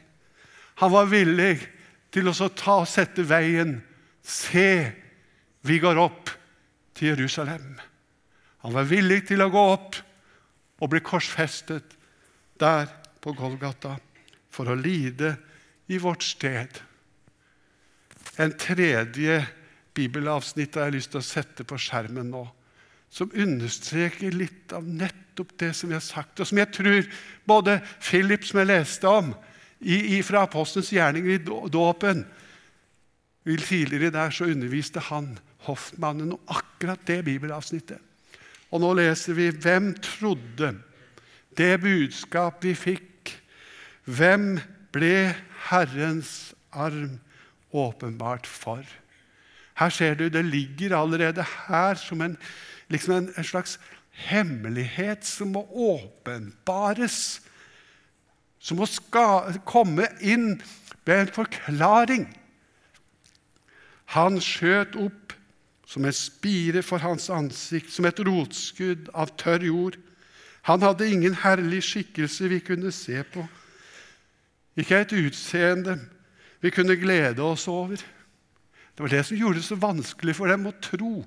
Han 0.80 0.94
var 0.94 1.10
villig 1.10 1.58
til 2.14 2.30
å 2.30 2.34
ta 2.34 2.80
og 2.84 2.90
sette 2.90 3.26
veien. 3.28 3.80
Se, 4.22 4.92
vi 5.66 5.80
går 5.82 5.98
opp 6.00 6.30
til 6.94 7.16
Jerusalem. 7.16 7.80
Han 8.64 8.76
var 8.76 8.88
villig 8.88 9.24
til 9.32 9.42
å 9.42 9.50
gå 9.52 9.64
opp 9.74 9.98
og 10.80 10.92
bli 10.92 11.02
korsfestet 11.04 11.96
der 12.60 12.88
på 13.20 13.34
Golgata 13.36 13.96
for 14.52 14.70
å 14.70 14.78
lide 14.78 15.34
i 15.90 15.98
vårt 16.00 16.24
sted. 16.24 16.70
En 18.40 18.54
tredje 18.56 19.42
bibelavsnitt 20.00 20.80
har 20.80 20.90
jeg 20.90 20.98
lyst 20.98 21.14
til 21.14 21.22
å 21.22 21.28
sette 21.28 21.68
på 21.68 21.78
skjermen 21.80 22.32
nå, 22.34 22.46
som 23.10 23.32
understreker 23.34 24.34
litt 24.36 24.74
av 24.76 24.86
nettopp 24.88 25.56
det 25.60 25.72
som 25.78 25.90
vi 25.90 25.98
har 25.98 26.06
sagt, 26.06 26.40
og 26.40 26.50
som 26.50 26.60
jeg 26.62 26.72
tror 26.76 27.08
både 27.50 27.80
Philip, 28.00 28.46
som 28.46 28.62
jeg 28.62 28.70
leste 28.70 29.10
om 29.10 29.34
i, 29.80 30.18
i 30.18 30.20
fra 30.26 30.44
Apostelens 30.46 30.92
gjerninger 30.94 31.38
i 31.38 31.70
dåpen 31.72 32.26
Tidligere 33.50 34.12
der 34.14 34.30
så 34.30 34.46
underviste 34.46 35.00
han 35.00 35.40
hoffmannen 35.66 36.36
om 36.36 36.52
akkurat 36.52 37.00
det 37.08 37.24
bibelavsnittet. 37.26 37.98
Og 38.70 38.84
nå 38.84 38.92
leser 38.94 39.34
vi 39.34 39.50
Hvem 39.50 39.94
trodde 40.04 40.76
det 41.58 41.80
budskap 41.82 42.64
vi 42.64 42.76
fikk? 42.78 43.34
Hvem 44.06 44.60
ble 44.94 45.34
Herrens 45.70 46.54
arm 46.72 47.20
åpenbart 47.72 48.48
for? 48.48 48.84
Her 49.80 49.90
ser 49.90 50.14
du, 50.14 50.28
Det 50.28 50.46
ligger 50.46 50.98
allerede 50.98 51.46
her 51.68 51.94
som 51.96 52.22
en, 52.22 52.38
liksom 52.90 53.14
en, 53.14 53.34
en 53.38 53.44
slags 53.44 53.80
hemmelighet 54.12 55.26
som 55.26 55.48
må 55.48 55.64
åpenbares. 55.72 57.42
Som 58.60 58.78
må 58.78 58.88
komme 59.66 60.08
inn 60.22 60.62
ved 61.06 61.22
en 61.22 61.34
forklaring. 61.34 62.28
Han 64.06 64.42
skjøt 64.42 64.98
opp 65.00 65.34
som 65.90 66.06
en 66.06 66.14
spire 66.14 66.84
for 66.86 67.02
hans 67.02 67.30
ansikt, 67.34 67.92
som 67.94 68.06
et 68.06 68.20
rotskudd 68.20 69.10
av 69.14 69.32
tørr 69.42 69.64
jord. 69.66 69.98
Han 70.68 70.84
hadde 70.86 71.08
ingen 71.10 71.38
herlig 71.42 71.82
skikkelse 71.88 72.50
vi 72.52 72.60
kunne 72.62 72.92
se 72.94 73.24
på, 73.24 73.46
ikke 74.78 75.02
et 75.02 75.14
utseende 75.18 75.98
vi 76.62 76.70
kunne 76.70 76.98
glede 77.00 77.42
oss 77.42 77.68
over. 77.68 78.02
Det 79.00 79.04
var 79.04 79.12
det 79.16 79.26
som 79.26 79.38
gjorde 79.38 79.56
det 79.62 79.64
så 79.64 79.76
vanskelig 79.80 80.34
for 80.36 80.52
dem 80.52 80.66
å 80.68 80.74
tro 80.84 81.22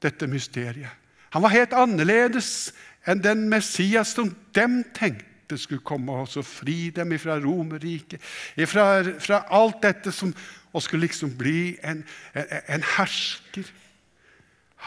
dette 0.00 0.24
mysteriet. 0.24 0.88
Han 1.34 1.44
var 1.44 1.52
helt 1.52 1.74
annerledes 1.76 2.70
enn 3.04 3.20
den 3.20 3.42
Messias 3.52 4.14
som 4.16 4.30
dem 4.56 4.78
tenkte 4.96 5.58
skulle 5.60 5.84
komme 5.84 6.16
og 6.22 6.32
fri 6.48 6.88
dem 6.96 7.12
fra 7.20 7.36
Romerriket, 7.44 8.24
fra, 8.64 9.42
alt 9.52 9.82
dette 9.84 10.16
som, 10.16 10.32
og 10.72 10.80
skulle 10.80 11.04
liksom 11.04 11.36
bli 11.36 11.76
en, 11.84 12.06
en, 12.32 12.48
en 12.64 12.88
hersker. 12.96 13.68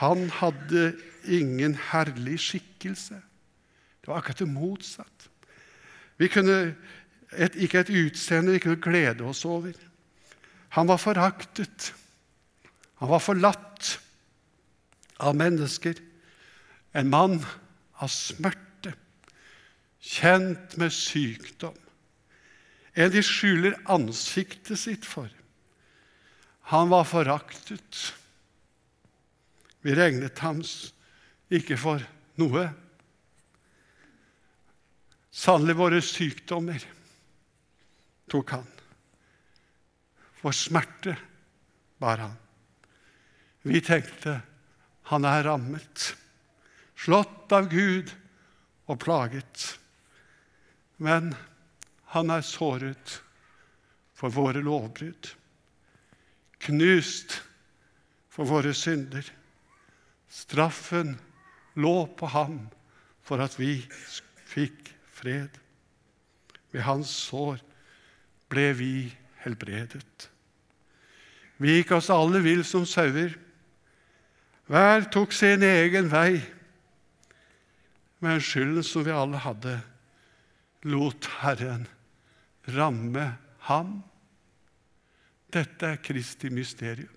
Han 0.01 0.31
hadde 0.41 0.95
ingen 1.29 1.77
herlig 1.93 2.39
skikkelse. 2.49 3.21
Det 4.01 4.09
var 4.09 4.23
akkurat 4.23 4.41
det 4.41 4.53
motsatt. 4.57 5.29
Vi 6.17 6.33
kunne 6.33 6.63
et, 7.29 7.53
ikke 7.53 7.85
et 7.85 7.93
utseende 7.93 8.57
vi 8.57 8.65
kunne 8.65 8.81
glede 8.81 9.29
oss 9.29 9.45
over. 9.45 9.77
Han 10.75 10.87
var 10.87 10.99
foraktet. 10.99 11.93
Han 12.99 13.09
var 13.09 13.19
forlatt 13.23 13.99
av 15.23 15.35
mennesker. 15.35 15.95
En 16.91 17.09
mann 17.09 17.39
av 18.03 18.11
smerte, 18.11 18.91
kjent 19.99 20.75
med 20.79 20.91
sykdom. 20.91 21.77
En 22.95 23.11
de 23.11 23.23
skjuler 23.23 23.75
ansiktet 23.91 24.79
sitt 24.79 25.07
for. 25.07 25.31
Han 26.75 26.91
var 26.91 27.07
foraktet. 27.07 28.03
Vi 29.79 29.95
regnet 29.95 30.39
ham 30.43 30.63
ikke 31.55 31.79
for 31.79 32.03
noe. 32.41 32.67
Sannelig, 35.35 35.79
våre 35.79 36.03
sykdommer 36.03 36.83
tok 38.31 38.57
han. 38.57 38.74
Vår 40.45 40.51
smerte 40.51 41.17
bar 41.97 42.17
han. 42.17 42.33
Vi 43.61 43.79
tenkte 43.81 44.41
han 45.09 45.25
er 45.25 45.43
rammet, 45.43 46.11
slått 46.93 47.49
av 47.49 47.65
Gud 47.71 48.11
og 48.85 48.99
plaget. 49.01 49.63
Men 51.01 51.31
han 52.13 52.29
er 52.29 52.45
såret 52.45 53.15
for 54.13 54.29
våre 54.37 54.61
lovbrudd, 54.61 55.31
knust 56.67 57.39
for 58.29 58.45
våre 58.45 58.75
synder. 58.77 59.25
Straffen 60.29 61.15
lå 61.73 61.95
på 62.21 62.29
ham 62.35 62.61
for 63.25 63.41
at 63.41 63.57
vi 63.57 63.79
fikk 64.45 64.93
fred. 65.09 65.57
Ved 66.69 66.85
hans 66.85 67.17
sår 67.31 67.65
ble 68.53 68.69
vi 68.77 68.93
helbredet. 69.41 70.29
Vi 71.57 71.77
gikk 71.77 71.93
oss 71.95 72.09
alle 72.11 72.41
vill 72.43 72.63
som 72.67 72.85
sauer. 72.87 73.37
Hver 74.67 75.07
tok 75.13 75.33
sin 75.33 75.63
egen 75.63 76.09
vei. 76.11 76.41
Men 78.23 78.41
skylden 78.41 78.83
som 78.83 79.05
vi 79.05 79.13
alle 79.13 79.39
hadde, 79.39 79.77
lot 80.89 81.27
Herren 81.41 81.85
ramme 82.75 83.27
ham. 83.69 83.99
Dette 85.53 85.93
er 85.93 86.01
Kristi 86.03 86.49
mysterium. 86.51 87.11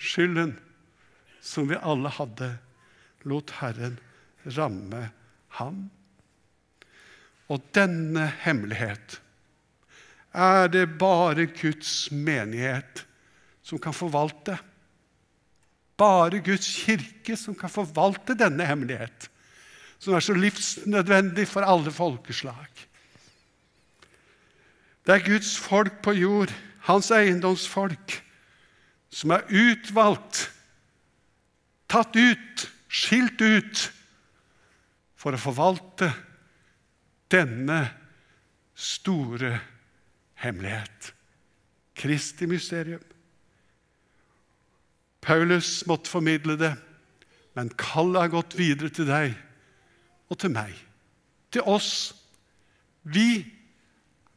Skylden 0.00 0.54
som 1.44 1.68
vi 1.68 1.76
alle 1.76 2.12
hadde, 2.14 2.54
lot 3.28 3.52
Herren 3.60 3.98
ramme 4.56 5.10
ham. 5.58 5.88
Og 7.50 7.64
denne 7.74 8.30
hemmelighet 8.44 9.18
er 10.32 10.70
det 10.70 10.86
bare 11.00 11.48
Guds 11.50 12.10
menighet 12.14 13.04
som 13.70 13.78
kan 13.78 13.94
forvalte. 13.94 14.56
Bare 16.00 16.40
Guds 16.42 16.66
kirke 16.82 17.36
som 17.38 17.54
kan 17.54 17.70
forvalte 17.70 18.34
denne 18.38 18.66
hemmelighet, 18.66 19.28
som 20.00 20.16
er 20.16 20.24
så 20.24 20.34
livsnødvendig 20.34 21.46
for 21.48 21.66
alle 21.66 21.92
folkeslag. 21.94 22.86
Det 25.06 25.14
er 25.14 25.26
Guds 25.26 25.54
folk 25.60 26.00
på 26.04 26.16
jord, 26.16 26.52
hans 26.88 27.10
eiendomsfolk, 27.14 28.16
som 29.10 29.34
er 29.34 29.46
utvalgt, 29.48 30.48
tatt 31.90 32.16
ut, 32.16 32.66
skilt 32.90 33.40
ut, 33.42 33.86
for 35.20 35.36
å 35.36 35.40
forvalte 35.40 36.08
denne 37.30 37.82
store 38.72 39.52
hemmelighet. 40.40 41.10
Kristi 42.00 42.48
mysterium. 42.48 43.02
Paulus 45.20 45.84
måtte 45.86 46.10
formidle 46.10 46.56
det, 46.60 46.72
men 47.58 47.72
kallet 47.80 48.24
har 48.24 48.32
gått 48.32 48.56
videre 48.58 48.92
til 48.94 49.08
deg 49.08 49.34
og 50.30 50.38
til 50.40 50.54
meg, 50.54 50.72
til 51.52 51.66
oss. 51.68 52.12
Vi 53.02 53.42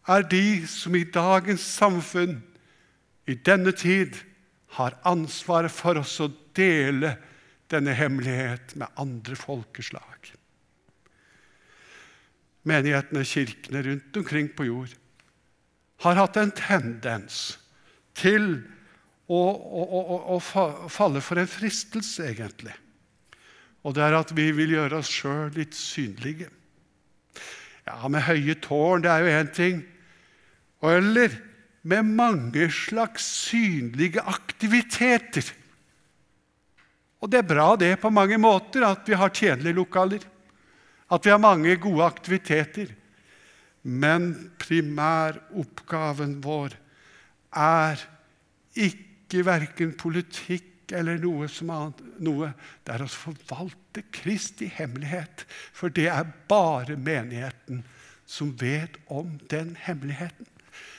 er 0.09 0.25
de 0.27 0.45
som 0.67 0.95
i 0.97 1.05
dagens 1.07 1.63
samfunn, 1.77 2.41
i 3.29 3.37
denne 3.39 3.71
tid, 3.71 4.17
har 4.75 4.97
ansvaret 5.07 5.71
for 5.71 6.01
oss 6.01 6.17
å 6.19 6.31
dele 6.57 7.13
denne 7.71 7.93
hemmelighet 7.95 8.73
med 8.75 8.91
andre 8.99 9.37
folkeslag 9.39 10.33
menighetene, 12.67 13.23
kirkene 13.27 13.83
rundt 13.83 14.17
omkring 14.17 14.49
på 14.55 14.67
jord, 14.67 14.93
har 16.03 16.19
hatt 16.19 16.39
en 16.39 16.53
tendens 16.55 17.57
til 18.17 18.63
å, 19.31 20.39
falle 20.91 21.21
for 21.23 21.39
en 21.39 21.49
fristelse, 21.49 22.25
egentlig. 22.31 22.73
Og 23.83 23.95
det 23.95 24.03
er 24.05 24.17
at 24.17 24.31
vi 24.35 24.49
vil 24.55 24.75
gjøre 24.75 24.99
oss 24.99 25.11
sjøl 25.11 25.53
litt 25.55 25.75
synlige. 25.75 26.49
Ja, 27.87 28.07
med 28.07 28.23
høye 28.27 28.55
tårn, 28.63 29.03
det 29.03 29.11
er 29.11 29.23
jo 29.23 29.33
én 29.39 29.51
ting. 29.55 29.81
Eller 30.83 31.35
med 31.83 32.07
mange 32.15 32.69
slags 32.71 33.25
synlige 33.47 34.23
aktiviteter. 34.23 35.49
Og 37.23 37.31
det 37.31 37.39
er 37.39 37.47
bra 37.47 37.73
det 37.79 37.95
på 37.99 38.11
mange 38.11 38.39
måter 38.39 38.83
at 38.87 39.07
vi 39.07 39.19
har 39.19 39.31
tjenlige 39.35 39.79
lokaler 39.79 40.23
at 41.13 41.25
vi 41.25 41.33
har 41.33 41.41
mange 41.41 41.75
gode 41.81 42.05
aktiviteter. 42.05 42.93
Men 43.83 44.31
primæroppgaven 44.61 46.37
vår 46.43 46.77
er 47.59 48.03
ikke 48.73 49.11
verken 49.41 49.95
politikk 49.97 50.91
eller 50.93 51.17
noe 51.17 51.47
som 51.49 51.71
annet. 51.73 52.01
Noe. 52.23 52.51
Det 52.85 52.93
er 52.93 53.03
å 53.05 53.09
forvalte 53.09 54.05
Kristi 54.13 54.69
hemmelighet. 54.69 55.45
For 55.73 55.93
det 55.93 56.09
er 56.11 56.29
bare 56.49 56.97
menigheten 56.99 57.81
som 58.29 58.53
vet 58.59 58.97
om 59.11 59.37
den 59.51 59.73
hemmeligheten. 59.79 60.47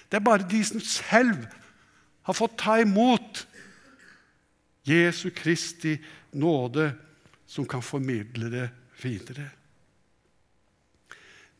Det 0.09 0.19
er 0.21 0.27
bare 0.27 0.49
de 0.49 0.61
som 0.67 0.83
selv 0.83 1.47
har 2.25 2.37
fått 2.37 2.59
ta 2.61 2.79
imot 2.81 3.45
Jesu 4.85 5.31
Kristi 5.35 5.97
nåde, 6.37 6.93
som 7.47 7.67
kan 7.69 7.83
formidle 7.85 8.49
det 8.51 8.69
videre. 9.03 9.51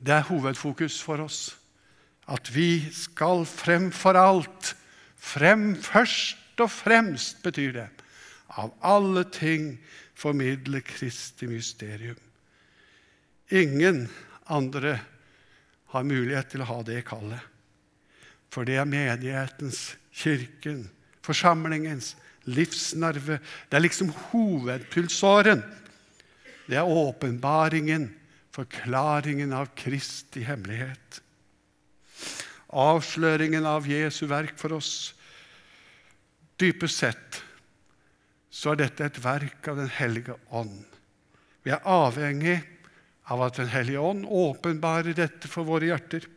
Det 0.01 0.15
er 0.15 0.27
hovedfokus 0.29 0.99
for 1.03 1.23
oss. 1.25 1.55
At 2.29 2.49
vi 2.55 2.81
skal 2.93 3.45
fremfor 3.49 4.17
alt 4.17 4.75
Frem 5.25 5.73
først 5.81 6.44
og 6.61 6.71
fremst, 6.71 7.43
betyr 7.43 7.73
det. 7.77 7.89
Av 8.55 8.73
alle 8.85 9.25
ting 9.35 9.75
formidle 10.15 10.83
Kristi 10.87 11.49
mysterium. 11.51 12.19
Ingen 13.51 14.07
andre 14.47 14.99
har 15.95 16.07
mulighet 16.07 16.53
til 16.53 16.65
å 16.65 16.69
ha 16.71 16.81
det 16.87 17.03
kallet. 17.09 17.41
For 18.53 18.67
det 18.67 18.79
er 18.79 18.89
menighetens, 18.89 19.97
kirken, 20.15 20.87
forsamlingens 21.27 22.15
livsnerve. 22.47 23.41
Det 23.69 23.79
er 23.79 23.85
liksom 23.87 24.13
hovedpulsåren. 24.31 25.65
Det 26.69 26.79
er 26.79 26.89
åpenbaringen 26.89 28.13
forklaringen 28.55 29.53
av 29.55 29.73
Kristi 29.79 30.45
hemmelighet. 30.47 31.21
Avsløringen 32.75 33.67
av 33.67 33.87
Jesu 33.89 34.25
verk 34.31 34.57
for 34.59 34.77
oss. 34.79 35.15
Dypest 36.61 37.01
sett 37.03 37.41
så 38.55 38.73
er 38.73 38.85
dette 38.85 39.09
et 39.09 39.19
verk 39.19 39.67
av 39.69 39.81
Den 39.81 39.91
hellige 39.91 40.37
ånd. 40.55 40.85
Vi 41.67 41.73
er 41.75 41.83
avhengig 41.91 42.61
av 43.33 43.43
at 43.49 43.59
Den 43.59 43.73
hellige 43.73 44.03
ånd 44.03 44.27
åpenbarer 44.29 45.17
dette 45.17 45.51
for 45.51 45.67
våre 45.67 45.91
hjerter. 45.91 46.29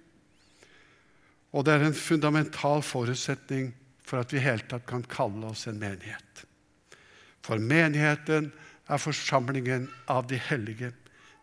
Og 1.54 1.66
det 1.66 1.76
er 1.76 1.86
en 1.88 1.98
fundamental 1.98 2.82
forutsetning 2.86 3.70
for 4.08 4.24
at 4.24 4.34
vi 4.34 4.40
i 4.40 4.46
hele 4.46 4.66
tatt 4.70 4.88
kan 4.90 5.04
kalle 5.06 5.52
oss 5.52 5.68
en 5.68 5.80
menighet. 5.80 6.46
For 7.46 7.62
menigheten 7.62 8.50
er 8.88 9.04
forsamlingen 9.04 9.88
av 10.10 10.26
de 10.32 10.40
hellige 10.40 10.94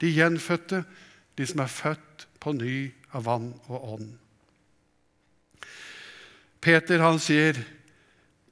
de 0.00 0.10
gjenfødte, 0.10 0.82
de 1.38 1.46
som 1.46 1.62
er 1.64 1.70
født 1.70 2.26
på 2.42 2.52
ny 2.56 2.76
av 3.14 3.24
vann 3.28 3.52
og 3.70 3.88
ånd. 3.94 4.10
Peter 6.64 7.02
han 7.04 7.20
sier, 7.20 7.58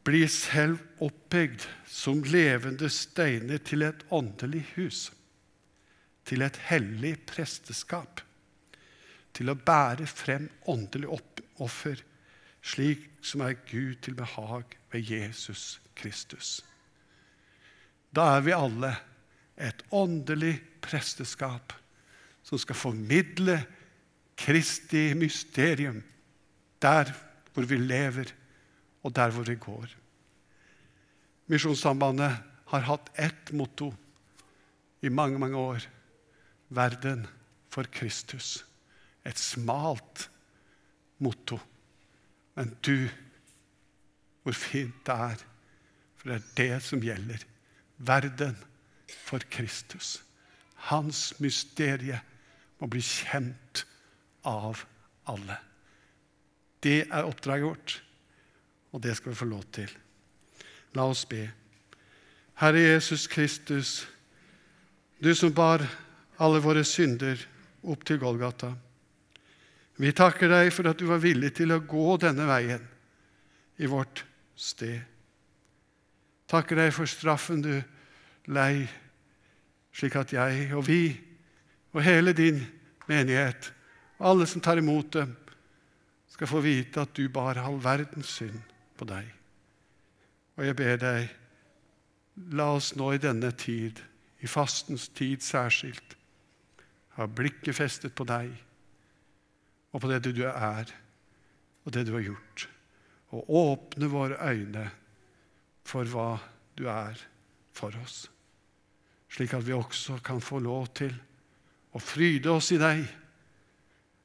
'Bli 0.05 0.27
selv 0.29 0.79
oppbygd 0.99 1.67
som 1.87 2.25
levende 2.27 2.89
steiner 2.91 3.59
til 3.63 3.83
et 3.87 4.03
åndelig 4.11 4.65
hus', 4.75 5.13
til 6.25 6.43
et 6.43 6.57
hellig 6.71 7.21
presteskap, 7.27 8.21
til 9.35 9.51
å 9.51 9.55
bære 9.55 10.07
frem 10.07 10.49
åndelig 10.67 11.09
offer, 11.63 12.03
slik 12.63 13.09
som 13.23 13.43
er 13.47 13.55
Gud 13.71 14.03
til 14.03 14.15
behag 14.19 14.77
ved 14.93 15.07
Jesus 15.07 15.81
Kristus. 15.95 16.61
Da 18.15 18.37
er 18.37 18.43
vi 18.45 18.55
alle 18.55 18.93
et 19.57 19.83
åndelig 19.91 20.57
presteskap 20.83 21.73
som 22.43 22.59
skal 22.59 22.79
formidle 22.79 23.61
Kristi 24.37 25.13
mysterium 25.15 26.03
der 26.83 27.13
hvor 27.53 27.67
vi 27.69 27.79
lever, 27.79 28.33
og 29.03 29.15
der 29.17 29.31
hvor 29.35 29.47
vi 29.47 29.59
går. 29.59 29.87
Misjonssambandet 31.51 32.39
har 32.73 32.87
hatt 32.87 33.11
ett 33.19 33.53
motto 33.53 33.91
i 35.03 35.11
mange, 35.11 35.39
mange 35.39 35.59
år. 35.59 35.85
Verden 36.73 37.27
for 37.69 37.89
Kristus. 37.93 38.65
Et 39.25 39.39
smalt 39.39 40.31
motto. 41.19 41.59
Men 42.55 42.77
du, 42.87 43.09
hvor 44.43 44.57
fint 44.57 44.95
det 45.07 45.15
er. 45.15 45.43
For 46.17 46.31
det 46.31 46.39
er 46.39 46.53
det 46.57 46.83
som 46.87 47.03
gjelder. 47.03 47.45
Verden 47.99 48.57
for 49.27 49.43
Kristus. 49.51 50.23
Hans 50.89 51.33
mysterie 51.43 52.19
må 52.81 52.89
bli 52.91 53.03
kjent 53.03 53.85
av 54.49 54.81
alle. 55.31 55.59
Det 56.83 57.05
er 57.05 57.29
oppdraget 57.29 57.69
vårt, 57.69 57.93
og 58.93 59.01
det 59.01 59.17
skal 59.17 59.33
vi 59.33 59.41
få 59.41 59.49
lov 59.49 59.65
til. 59.73 59.91
La 60.95 61.07
oss 61.09 61.25
be. 61.29 61.47
Herre 62.61 62.81
Jesus 62.81 63.27
Kristus, 63.27 64.03
du 65.23 65.33
som 65.35 65.55
bar 65.55 65.85
alle 66.43 66.61
våre 66.63 66.85
synder 66.85 67.41
opp 67.89 68.05
til 68.05 68.21
Golgata. 68.21 68.73
Vi 69.97 70.13
takker 70.17 70.51
deg 70.51 70.73
for 70.75 70.89
at 70.91 70.99
du 71.01 71.07
var 71.09 71.23
villig 71.23 71.53
til 71.57 71.73
å 71.73 71.83
gå 71.85 72.17
denne 72.21 72.47
veien 72.49 72.85
i 73.81 73.89
vårt 73.89 74.25
sted. 74.57 75.01
Takker 76.51 76.83
deg 76.85 76.93
for 76.93 77.09
straffen 77.09 77.63
du 77.65 77.75
lei, 78.53 78.85
slik 79.93 80.19
at 80.21 80.35
jeg 80.35 80.69
og 80.77 80.85
vi 80.89 81.05
og 81.93 82.03
hele 82.05 82.33
din 82.37 82.61
menighet, 83.09 83.71
alle 84.23 84.47
som 84.49 84.63
tar 84.65 84.81
imot 84.81 85.13
dem, 85.17 85.33
skal 86.33 86.49
få 86.49 86.63
vite 86.65 87.03
at 87.03 87.13
du 87.17 87.27
bar 87.33 87.61
all 87.61 87.77
verdens 87.83 88.31
synd 88.41 88.72
på 89.03 89.09
deg. 89.11 89.29
Og 90.57 90.67
jeg 90.67 90.79
ber 90.79 90.99
deg, 91.03 91.31
la 92.57 92.71
oss 92.79 92.93
nå 92.97 93.13
i 93.13 93.23
denne 93.23 93.53
tid, 93.59 94.01
i 94.43 94.51
fastens 94.51 95.09
tid 95.15 95.45
særskilt, 95.45 96.17
ha 97.19 97.27
blikket 97.29 97.77
festet 97.77 98.15
på 98.17 98.25
deg 98.27 98.51
og 99.93 100.01
på 100.01 100.09
det 100.09 100.23
du 100.25 100.47
er, 100.49 100.89
og 101.85 101.93
det 101.93 102.07
du 102.09 102.15
har 102.17 102.25
gjort, 102.25 102.67
og 103.37 103.51
åpne 103.53 104.09
våre 104.09 104.39
øyne 104.41 104.87
for 105.85 106.09
hva 106.09 106.39
du 106.79 106.87
er 106.89 107.19
for 107.77 107.93
oss, 108.01 108.25
slik 109.33 109.53
at 109.57 109.67
vi 109.67 109.77
også 109.77 110.19
kan 110.25 110.41
få 110.41 110.63
lov 110.65 110.89
til 110.97 111.13
å 111.93 112.01
fryde 112.01 112.55
oss 112.55 112.71
i 112.73 112.81
deg 112.81 113.05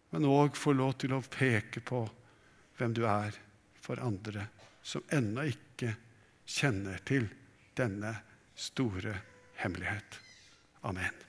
men 0.09 0.27
òg 0.29 0.55
få 0.55 0.73
lov 0.75 0.95
til 1.01 1.15
å 1.15 1.23
peke 1.23 1.81
på 1.83 2.03
hvem 2.77 2.93
du 2.95 3.03
er 3.09 3.35
for 3.83 3.99
andre 4.03 4.47
som 4.87 5.03
ennå 5.11 5.49
ikke 5.51 5.91
kjenner 6.47 7.01
til 7.07 7.27
denne 7.75 8.13
store 8.55 9.17
hemmelighet. 9.59 10.19
Amen. 10.87 11.26